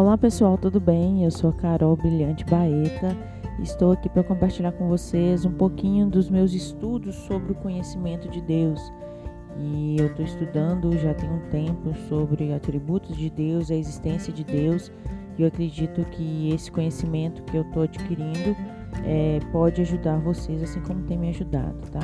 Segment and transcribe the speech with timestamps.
[0.00, 1.24] Olá pessoal, tudo bem?
[1.24, 3.14] Eu sou a Carol Brilhante Baeta.
[3.62, 8.40] Estou aqui para compartilhar com vocês um pouquinho dos meus estudos sobre o conhecimento de
[8.40, 8.80] Deus.
[9.58, 14.42] E eu estou estudando já tem um tempo sobre atributos de Deus, a existência de
[14.42, 14.90] Deus.
[15.36, 18.56] E eu acredito que esse conhecimento que eu estou adquirindo
[19.04, 22.00] é, pode ajudar vocês, assim como tem me ajudado, tá?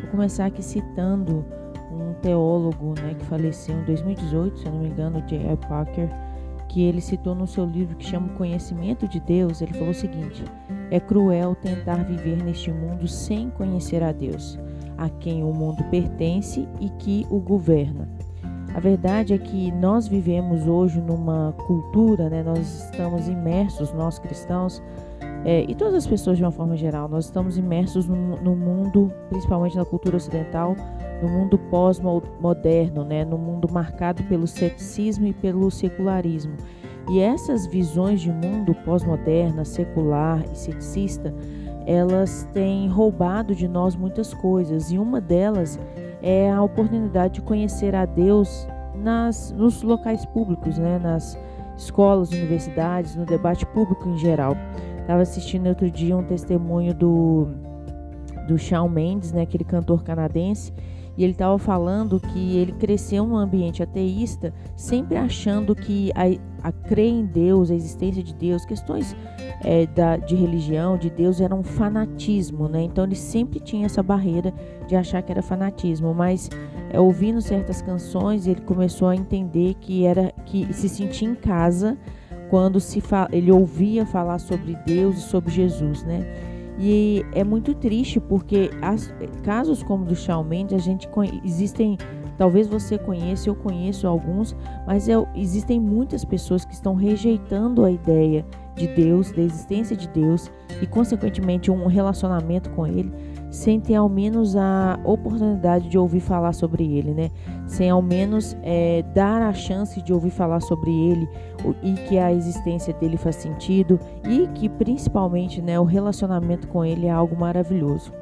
[0.00, 1.44] Vou começar aqui citando
[1.90, 5.56] um teólogo né, que faleceu em 2018, se eu não me engano, J.R.
[5.68, 6.08] Parker,
[6.70, 9.60] que ele citou no seu livro que chama Conhecimento de Deus.
[9.60, 10.44] Ele falou o seguinte:
[10.90, 14.56] É cruel tentar viver neste mundo sem conhecer a Deus,
[14.96, 18.08] a quem o mundo pertence e que o governa.
[18.72, 24.80] A verdade é que nós vivemos hoje numa cultura, né, nós estamos imersos, nós cristãos,
[25.44, 29.12] é, e todas as pessoas de uma forma geral, nós estamos imersos no, no mundo,
[29.28, 30.76] principalmente na cultura ocidental,
[31.22, 36.54] no mundo pós-moderno, né, no mundo marcado pelo ceticismo e pelo secularismo.
[37.10, 41.34] E essas visões de mundo pós-moderna, secular e ceticista,
[41.86, 45.78] elas têm roubado de nós muitas coisas, e uma delas
[46.22, 51.38] é a oportunidade de conhecer a Deus nas, nos locais públicos, né, nas
[51.76, 54.54] escolas, universidades, no debate público em geral.
[55.00, 57.48] Estava assistindo outro dia um testemunho do,
[58.46, 60.72] do Shawn Mendes, né, aquele cantor canadense,
[61.16, 66.72] e ele estava falando que ele cresceu num ambiente ateísta, sempre achando que a, a
[66.72, 69.14] crer em Deus, a existência de Deus, questões
[69.62, 72.82] é, da, de religião, de Deus, eram um fanatismo, né?
[72.82, 74.52] Então ele sempre tinha essa barreira
[74.86, 76.48] de achar que era fanatismo, mas
[76.90, 81.98] é, ouvindo certas canções, ele começou a entender que era que se sentia em casa
[82.48, 83.00] quando se
[83.30, 86.49] ele ouvia falar sobre Deus e sobre Jesus, né?
[86.82, 91.06] E é muito triste porque as, casos como do Shawn Mendes, a gente
[91.44, 91.98] existem,
[92.38, 97.90] talvez você conheça, eu conheço alguns, mas é, existem muitas pessoas que estão rejeitando a
[97.90, 103.12] ideia de Deus, da existência de Deus e consequentemente um relacionamento com ele
[103.50, 107.30] sem ter ao menos a oportunidade de ouvir falar sobre ele, né?
[107.66, 111.28] Sem ao menos é, dar a chance de ouvir falar sobre ele
[111.82, 117.06] e que a existência dele faz sentido e que principalmente, né, o relacionamento com ele
[117.06, 118.12] é algo maravilhoso.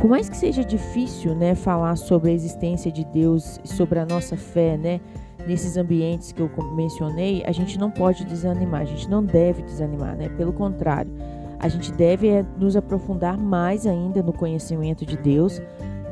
[0.00, 4.34] Por mais que seja difícil, né, falar sobre a existência de Deus, sobre a nossa
[4.34, 4.98] fé, né,
[5.46, 10.16] nesses ambientes que eu mencionei, a gente não pode desanimar, a gente não deve desanimar,
[10.16, 10.28] né?
[10.30, 11.12] Pelo contrário,
[11.60, 15.60] a gente deve é, nos aprofundar mais ainda no conhecimento de Deus.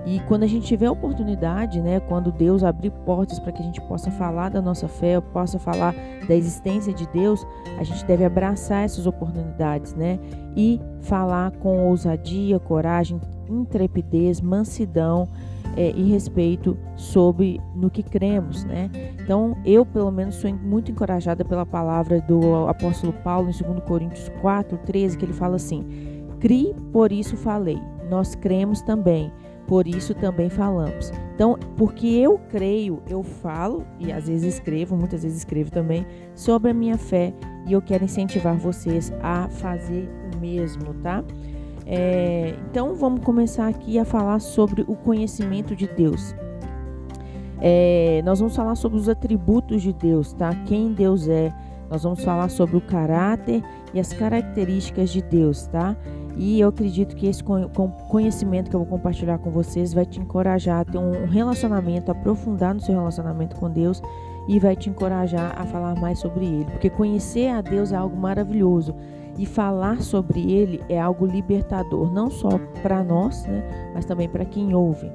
[0.06, 3.81] E quando a gente tiver oportunidade, né, quando Deus abrir portas para que a gente
[3.82, 5.94] possa falar da nossa fé, possa falar
[6.26, 7.47] da existência de Deus,
[7.78, 10.19] a gente deve abraçar essas oportunidades, né,
[10.56, 15.28] e falar com ousadia, coragem, intrepidez, mansidão,
[15.76, 18.90] é, e respeito sobre no que cremos, né?
[19.20, 24.28] Então, eu pelo menos sou muito encorajada pela palavra do apóstolo Paulo em 2 Coríntios
[24.40, 25.84] 4, 13, que ele fala assim:
[26.40, 27.78] "Cri, por isso falei.
[28.10, 29.30] Nós cremos também,
[29.66, 35.22] por isso também falamos." Então, porque eu creio, eu falo e às vezes escrevo, muitas
[35.22, 37.32] vezes escrevo também sobre a minha fé
[37.64, 41.22] e eu quero incentivar vocês a fazer o mesmo, tá?
[41.91, 46.34] É, então vamos começar aqui a falar sobre o conhecimento de Deus.
[47.60, 50.54] É, nós vamos falar sobre os atributos de Deus, tá?
[50.66, 51.50] Quem Deus é.
[51.91, 55.97] Nós vamos falar sobre o caráter e as características de Deus, tá?
[56.37, 57.43] E eu acredito que esse
[58.10, 62.75] conhecimento que eu vou compartilhar com vocês vai te encorajar a ter um relacionamento, aprofundar
[62.75, 64.03] no seu relacionamento com Deus
[64.47, 66.66] e vai te encorajar a falar mais sobre Ele.
[66.66, 68.94] Porque conhecer a Deus é algo maravilhoso
[69.38, 73.62] e falar sobre ele é algo libertador, não só para nós, né,
[73.94, 75.10] mas também para quem ouve.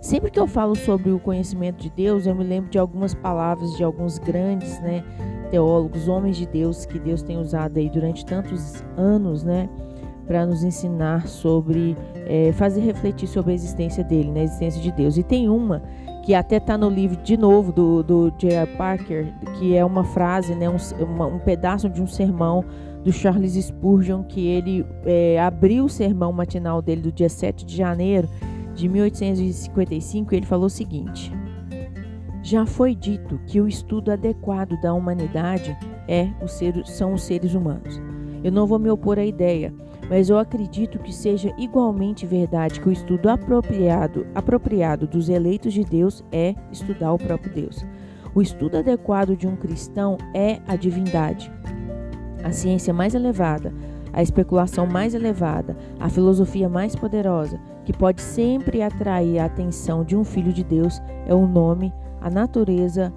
[0.00, 3.76] Sempre que eu falo sobre o conhecimento de Deus, eu me lembro de algumas palavras
[3.76, 5.04] de alguns grandes, né,
[5.50, 9.68] teólogos, homens de Deus que Deus tem usado aí durante tantos anos, né,
[10.26, 11.96] para nos ensinar sobre,
[12.26, 15.16] é, fazer refletir sobre a existência dele, né, a existência de Deus.
[15.18, 15.82] E tem uma
[16.22, 18.76] que até está no livro de novo do, do J.R.
[18.76, 19.26] Parker,
[19.58, 22.64] que é uma frase, né, um, uma, um pedaço de um sermão
[23.02, 27.76] do Charles Spurgeon, que ele é, abriu o sermão matinal dele do dia 7 de
[27.76, 28.28] janeiro
[28.74, 31.32] de 1855, ele falou o seguinte:
[32.42, 35.76] Já foi dito que o estudo adequado da humanidade
[36.08, 38.00] é o ser, são os seres humanos.
[38.44, 39.74] Eu não vou me opor à ideia,
[40.12, 45.82] mas eu acredito que seja igualmente verdade que o estudo apropriado, apropriado dos eleitos de
[45.82, 47.82] Deus é estudar o próprio Deus.
[48.34, 51.50] O estudo adequado de um cristão é a divindade
[52.44, 53.72] a ciência mais elevada,
[54.12, 60.14] a especulação mais elevada, a filosofia mais poderosa, que pode sempre atrair a atenção de
[60.14, 63.12] um filho de Deus, é o nome, a natureza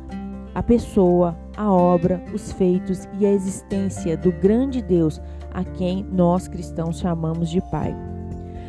[0.55, 5.21] a pessoa, a obra, os feitos e a existência do grande Deus
[5.55, 7.95] a quem nós cristãos chamamos de Pai.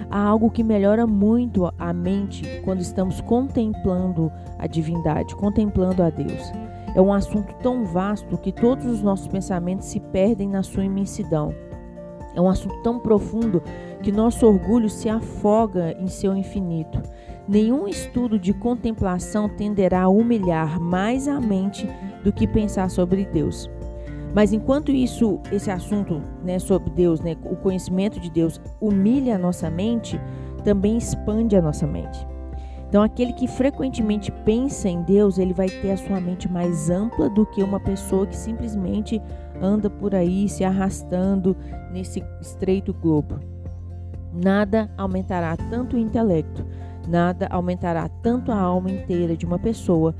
[0.08, 6.52] Há algo que melhora muito a mente quando estamos contemplando a divindade, contemplando a Deus.
[6.94, 11.52] É um assunto tão vasto que todos os nossos pensamentos se perdem na sua imensidão.
[12.36, 13.62] É um assunto tão profundo
[14.00, 17.02] que nosso orgulho se afoga em seu infinito.
[17.48, 21.88] Nenhum estudo de contemplação tenderá a humilhar mais a mente
[22.22, 23.68] do que pensar sobre Deus.
[24.36, 29.38] Mas enquanto isso, esse assunto né, sobre Deus, né, o conhecimento de Deus, humilha a
[29.38, 30.20] nossa mente,
[30.62, 32.28] também expande a nossa mente.
[32.86, 37.30] Então, aquele que frequentemente pensa em Deus, ele vai ter a sua mente mais ampla
[37.30, 39.22] do que uma pessoa que simplesmente
[39.58, 41.56] anda por aí se arrastando
[41.90, 43.40] nesse estreito globo.
[44.34, 46.62] Nada aumentará tanto o intelecto,
[47.08, 50.14] nada aumentará tanto a alma inteira de uma pessoa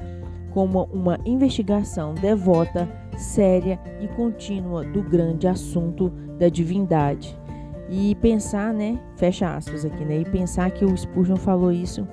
[0.57, 6.09] como uma investigação devota, séria e contínua do grande assunto
[6.39, 7.39] da divindade.
[7.91, 12.09] E pensar, né, fecha aspas aqui, né, e pensar que o Spurgeon falou isso,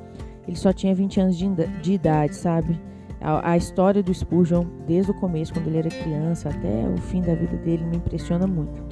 [0.45, 1.48] ele só tinha 20 anos de,
[1.81, 2.78] de idade, sabe?
[3.22, 7.22] A, a, história do Spurgeon, desde o começo, quando ele era criança, até o fim
[7.22, 8.84] da vida dele, me impressiona muito.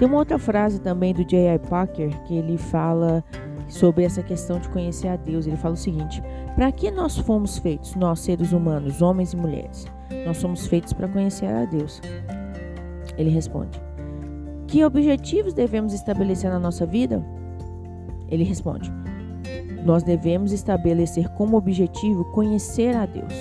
[0.00, 1.60] Tem uma outra frase também do J.I.
[1.60, 3.22] Packer que ele fala
[3.68, 5.46] sobre essa questão de conhecer a Deus.
[5.46, 6.22] Ele fala o seguinte:
[6.54, 9.86] para que nós fomos feitos, nós seres humanos, homens e mulheres?
[10.24, 12.00] Nós somos feitos para conhecer a Deus.
[13.16, 13.80] Ele responde:
[14.66, 17.24] Que objetivos devemos estabelecer na nossa vida?
[18.28, 18.92] Ele responde:
[19.84, 23.32] Nós devemos estabelecer como objetivo conhecer a Deus.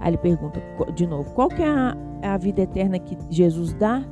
[0.00, 0.60] Aí ele pergunta
[0.94, 4.04] de novo: Qual que é a, a vida eterna que Jesus dá?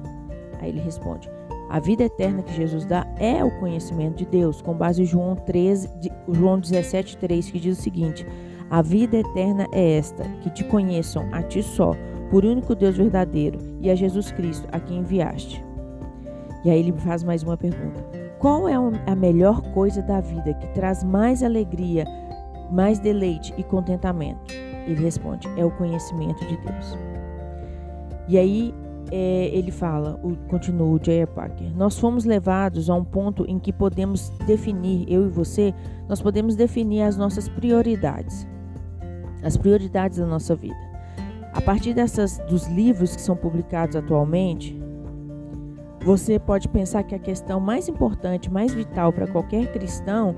[0.61, 1.31] Aí ele responde:
[1.69, 5.35] a vida eterna que Jesus dá é o conhecimento de Deus, com base em João
[5.35, 5.89] 13,
[6.31, 8.27] João 17, 3, que diz o seguinte:
[8.71, 11.93] A vida eterna é esta, que te conheçam a ti só,
[12.31, 15.65] por único Deus verdadeiro, e a Jesus Cristo, a quem enviaste.
[16.65, 18.05] E aí ele faz mais uma pergunta:
[18.39, 18.75] Qual é
[19.07, 22.05] a melhor coisa da vida que traz mais alegria,
[22.71, 24.55] mais deleite e contentamento?
[24.87, 26.99] Ele responde: É o conhecimento de Deus.
[28.29, 28.75] E aí
[29.11, 31.27] é, ele fala, o, continua o J.R.
[31.27, 35.75] Parker, nós fomos levados a um ponto em que podemos definir, eu e você,
[36.09, 38.47] nós podemos definir as nossas prioridades,
[39.43, 40.77] as prioridades da nossa vida.
[41.53, 44.77] A partir dessas dos livros que são publicados atualmente,
[46.05, 50.35] você pode pensar que a questão mais importante, mais vital para qualquer cristão,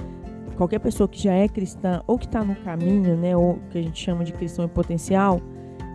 [0.57, 3.83] qualquer pessoa que já é cristã ou que está no caminho, né, ou que a
[3.83, 5.41] gente chama de cristão em potencial,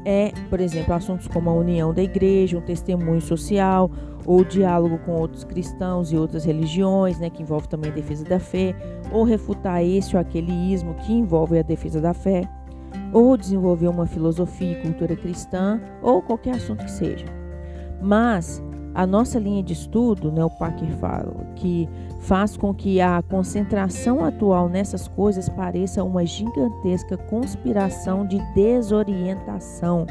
[0.05, 3.89] é, por exemplo, assuntos como a união da igreja, um testemunho social
[4.25, 8.39] ou diálogo com outros cristãos e outras religiões, né, que envolve também a defesa da
[8.39, 8.75] fé,
[9.11, 12.47] ou refutar esse ou aquele ismo que envolve a defesa da fé,
[13.11, 17.25] ou desenvolver uma filosofia e cultura cristã, ou qualquer assunto que seja.
[18.01, 18.63] Mas
[18.93, 21.87] a nossa linha de estudo, né, o Parker fala, que
[22.21, 30.05] faz com que a concentração atual nessas coisas pareça uma gigantesca conspiração de desorientação.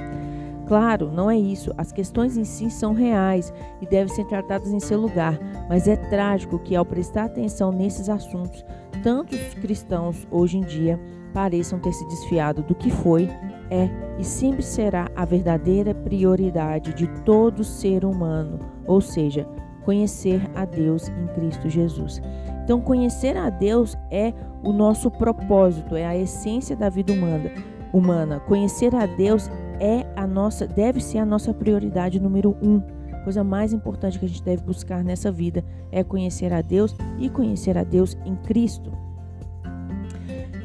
[0.67, 1.73] Claro, não é isso.
[1.79, 5.97] As questões em si são reais e devem ser tratadas em seu lugar, mas é
[5.97, 8.65] trágico que, ao prestar atenção nesses assuntos,
[9.03, 11.01] tantos cristãos hoje em dia
[11.33, 13.29] pareçam ter se desfiado do que foi,
[13.71, 19.49] é e sempre será a verdadeira prioridade de todo ser humano, ou seja,
[19.91, 22.23] conhecer a Deus em Cristo Jesus.
[22.63, 24.32] Então, conhecer a Deus é
[24.63, 27.51] o nosso propósito, é a essência da vida humana.
[27.93, 28.39] Humana.
[28.39, 32.81] Conhecer a Deus é a nossa, deve ser a nossa prioridade número um.
[33.13, 36.94] A coisa mais importante que a gente deve buscar nessa vida é conhecer a Deus
[37.19, 38.93] e conhecer a Deus em Cristo.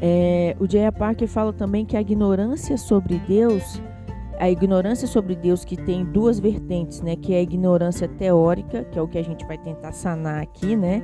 [0.03, 0.91] É, o J.A.
[0.91, 3.81] Parker fala também que a ignorância sobre Deus
[4.39, 7.15] a ignorância sobre Deus que tem duas vertentes, né?
[7.15, 10.75] Que é a ignorância teórica, que é o que a gente vai tentar sanar aqui,
[10.75, 11.01] né?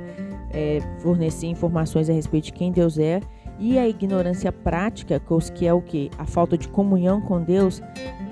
[0.50, 3.20] É, fornecer informações a respeito de quem Deus é,
[3.58, 5.20] e a ignorância prática,
[5.54, 7.80] que é o que a falta de comunhão com Deus.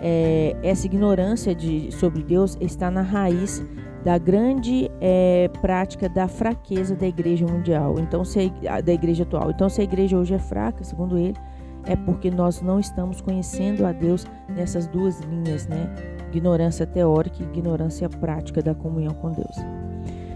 [0.03, 3.63] É, essa ignorância de, sobre Deus está na raiz
[4.05, 7.99] da grande é, prática da fraqueza da igreja mundial.
[7.99, 9.51] Então, se a, da igreja atual.
[9.51, 11.37] Então, se a igreja hoje é fraca, segundo ele
[11.85, 15.93] é porque nós não estamos conhecendo a Deus nessas duas linhas, né?
[16.33, 19.57] Ignorância teórica e ignorância prática da comunhão com Deus.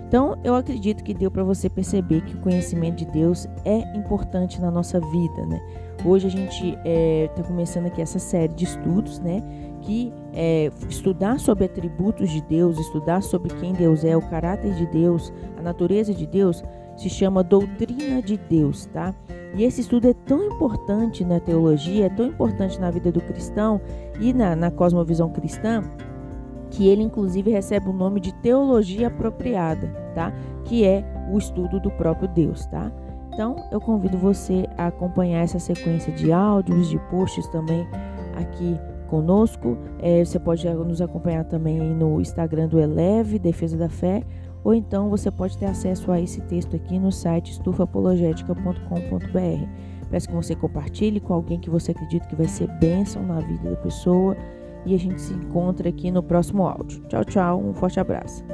[0.07, 4.61] Então, eu acredito que deu para você perceber que o conhecimento de Deus é importante
[4.61, 5.61] na nossa vida, né?
[6.05, 9.43] Hoje a gente está é, tá começando aqui essa série de estudos, né?
[9.81, 14.87] Que é, estudar sobre atributos de Deus, estudar sobre quem Deus é, o caráter de
[14.87, 16.63] Deus, a natureza de Deus,
[16.97, 19.15] se chama Doutrina de Deus, tá?
[19.57, 23.81] E esse estudo é tão importante na teologia, é tão importante na vida do cristão
[24.21, 25.83] e na, na cosmovisão cristã,
[26.71, 30.33] que ele inclusive recebe o nome de teologia apropriada, tá?
[30.65, 32.91] Que é o estudo do próprio Deus, tá?
[33.33, 37.87] Então, eu convido você a acompanhar essa sequência de áudios, de posts também
[38.37, 39.77] aqui conosco.
[40.01, 44.23] É, você pode nos acompanhar também no Instagram do Eleve, Defesa da Fé,
[44.65, 49.69] ou então você pode ter acesso a esse texto aqui no site estufapologetica.com.br.
[50.11, 53.71] Peço que você compartilhe com alguém que você acredita que vai ser bênção na vida
[53.71, 54.35] da pessoa.
[54.87, 57.01] E a gente se encontra aqui no próximo áudio.
[57.09, 58.45] Tchau, tchau, um forte abraço.